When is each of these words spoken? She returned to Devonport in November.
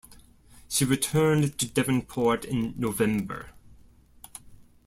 She 0.67 0.83
returned 0.83 1.59
to 1.59 1.67
Devonport 1.67 2.43
in 2.43 2.73
November. 2.75 3.51